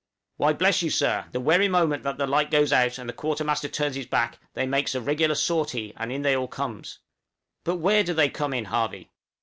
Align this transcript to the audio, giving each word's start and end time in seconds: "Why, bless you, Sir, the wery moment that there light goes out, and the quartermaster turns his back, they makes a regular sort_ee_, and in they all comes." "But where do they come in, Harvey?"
"Why, 0.37 0.53
bless 0.53 0.81
you, 0.81 0.89
Sir, 0.89 1.25
the 1.31 1.39
wery 1.39 1.67
moment 1.67 2.01
that 2.01 2.17
there 2.17 2.25
light 2.25 2.49
goes 2.49 2.73
out, 2.73 2.97
and 2.97 3.07
the 3.07 3.13
quartermaster 3.13 3.67
turns 3.67 3.95
his 3.95 4.07
back, 4.07 4.39
they 4.55 4.65
makes 4.65 4.95
a 4.95 4.99
regular 4.99 5.35
sort_ee_, 5.35 5.93
and 5.95 6.11
in 6.11 6.23
they 6.23 6.35
all 6.35 6.47
comes." 6.47 6.97
"But 7.63 7.75
where 7.75 8.03
do 8.03 8.15
they 8.15 8.27
come 8.29 8.51
in, 8.51 8.65
Harvey?" 8.65 9.11